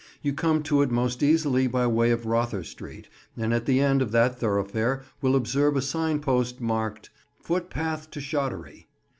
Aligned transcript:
You 0.23 0.33
come 0.33 0.63
to 0.63 0.81
it 0.81 0.89
most 0.89 1.21
easily 1.21 1.67
by 1.67 1.85
way 1.85 2.09
of 2.09 2.25
Rother 2.25 2.63
Street, 2.63 3.07
and 3.37 3.53
at 3.53 3.67
the 3.67 3.79
end 3.79 4.01
of 4.01 4.11
that 4.13 4.39
thoroughfare 4.39 5.03
will 5.21 5.35
observe 5.35 5.77
a 5.77 5.81
signpost 5.83 6.59
marked 6.59 7.11
"Footpath 7.43 8.09
to 8.09 8.19
Shottery." 8.19 8.87